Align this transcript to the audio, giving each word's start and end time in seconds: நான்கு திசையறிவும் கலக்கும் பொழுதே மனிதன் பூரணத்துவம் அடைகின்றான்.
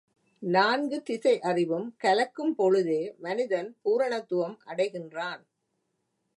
நான்கு 0.43 1.03
திசையறிவும் 1.09 1.87
கலக்கும் 1.97 2.55
பொழுதே 2.55 3.15
மனிதன் 3.19 3.69
பூரணத்துவம் 3.83 4.57
அடைகின்றான். 4.65 5.41